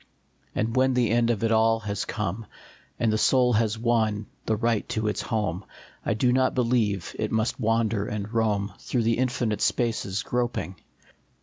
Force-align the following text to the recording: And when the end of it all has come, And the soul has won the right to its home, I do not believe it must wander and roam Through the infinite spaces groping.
And 0.55 0.75
when 0.75 0.95
the 0.95 1.11
end 1.11 1.29
of 1.29 1.43
it 1.43 1.51
all 1.51 1.81
has 1.81 2.05
come, 2.05 2.47
And 2.99 3.13
the 3.13 3.19
soul 3.19 3.53
has 3.53 3.77
won 3.77 4.25
the 4.47 4.55
right 4.55 4.89
to 4.89 5.07
its 5.07 5.21
home, 5.21 5.63
I 6.03 6.15
do 6.15 6.33
not 6.33 6.55
believe 6.55 7.15
it 7.19 7.31
must 7.31 7.59
wander 7.59 8.07
and 8.07 8.33
roam 8.33 8.73
Through 8.79 9.03
the 9.03 9.19
infinite 9.19 9.61
spaces 9.61 10.23
groping. 10.23 10.77